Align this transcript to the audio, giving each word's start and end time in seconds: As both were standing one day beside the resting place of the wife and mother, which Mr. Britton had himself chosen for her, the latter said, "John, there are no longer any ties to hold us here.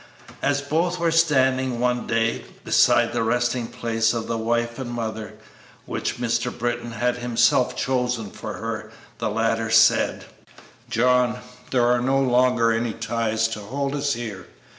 As 0.41 0.63
both 0.63 0.97
were 0.97 1.11
standing 1.11 1.79
one 1.79 2.07
day 2.07 2.45
beside 2.65 3.13
the 3.13 3.21
resting 3.21 3.67
place 3.67 4.15
of 4.15 4.25
the 4.25 4.35
wife 4.35 4.79
and 4.79 4.89
mother, 4.89 5.35
which 5.85 6.17
Mr. 6.17 6.51
Britton 6.51 6.93
had 6.93 7.17
himself 7.17 7.75
chosen 7.77 8.31
for 8.31 8.53
her, 8.55 8.91
the 9.19 9.29
latter 9.29 9.69
said, 9.69 10.25
"John, 10.89 11.37
there 11.69 11.85
are 11.85 12.01
no 12.01 12.19
longer 12.19 12.71
any 12.71 12.93
ties 12.93 13.47
to 13.49 13.59
hold 13.59 13.93
us 13.93 14.13
here. 14.15 14.47